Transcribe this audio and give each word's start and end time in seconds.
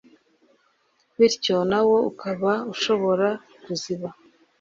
bityo 1.17 1.57
nawo 1.69 1.97
ukaba 2.11 2.51
ushobora 2.73 3.27
kuziba 3.63 4.07